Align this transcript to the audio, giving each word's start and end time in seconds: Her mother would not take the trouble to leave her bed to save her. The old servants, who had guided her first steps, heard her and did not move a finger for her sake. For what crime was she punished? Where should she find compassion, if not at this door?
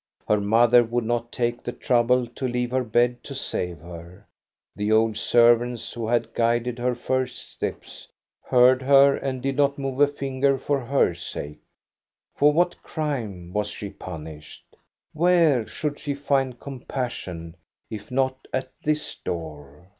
Her 0.27 0.41
mother 0.41 0.83
would 0.83 1.03
not 1.03 1.31
take 1.31 1.61
the 1.61 1.71
trouble 1.71 2.25
to 2.25 2.47
leave 2.47 2.71
her 2.71 2.83
bed 2.83 3.23
to 3.23 3.35
save 3.35 3.77
her. 3.81 4.25
The 4.75 4.91
old 4.91 5.15
servants, 5.15 5.93
who 5.93 6.07
had 6.07 6.33
guided 6.33 6.79
her 6.79 6.95
first 6.95 7.35
steps, 7.51 8.07
heard 8.43 8.81
her 8.81 9.15
and 9.15 9.43
did 9.43 9.57
not 9.57 9.77
move 9.77 9.99
a 10.01 10.07
finger 10.07 10.57
for 10.57 10.79
her 10.79 11.13
sake. 11.13 11.61
For 12.33 12.51
what 12.51 12.81
crime 12.81 13.53
was 13.53 13.67
she 13.67 13.91
punished? 13.91 14.75
Where 15.13 15.67
should 15.67 15.99
she 15.99 16.15
find 16.15 16.59
compassion, 16.59 17.55
if 17.91 18.09
not 18.09 18.47
at 18.51 18.71
this 18.83 19.15
door? 19.17 19.87